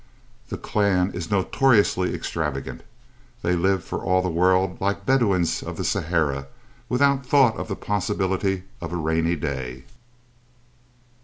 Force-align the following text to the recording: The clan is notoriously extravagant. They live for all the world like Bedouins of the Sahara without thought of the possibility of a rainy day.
The 0.49 0.57
clan 0.57 1.11
is 1.11 1.29
notoriously 1.29 2.15
extravagant. 2.15 2.81
They 3.43 3.55
live 3.55 3.83
for 3.83 3.99
all 3.99 4.23
the 4.23 4.31
world 4.31 4.81
like 4.81 5.05
Bedouins 5.05 5.61
of 5.61 5.77
the 5.77 5.83
Sahara 5.83 6.47
without 6.89 7.23
thought 7.23 7.55
of 7.57 7.67
the 7.67 7.75
possibility 7.75 8.63
of 8.81 8.91
a 8.91 8.97
rainy 8.97 9.35
day. 9.35 9.83